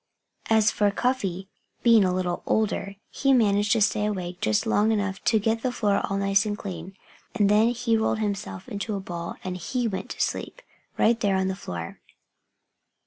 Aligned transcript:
As 0.49 0.71
for 0.71 0.89
Cuffy, 0.89 1.47
being 1.83 2.03
a 2.03 2.11
little 2.11 2.41
older, 2.47 2.95
he 3.11 3.33
managed 3.33 3.73
to 3.73 3.81
stay 3.83 4.07
awake 4.07 4.41
just 4.41 4.65
long 4.65 4.91
enough 4.91 5.23
to 5.25 5.37
get 5.37 5.61
the 5.61 5.71
floor 5.71 6.01
all 6.09 6.17
nice 6.17 6.43
and 6.43 6.57
clean. 6.57 6.97
And 7.35 7.49
then 7.49 7.67
he 7.69 7.95
rolled 7.95 8.17
himself 8.17 8.67
into 8.67 8.95
a 8.95 8.99
ball 8.99 9.35
and 9.43 9.57
he 9.57 9.87
went 9.87 10.09
to 10.09 10.19
sleep, 10.19 10.63
right 10.97 11.19
there 11.19 11.35
on 11.35 11.49
the 11.49 11.55
floor. 11.55 11.99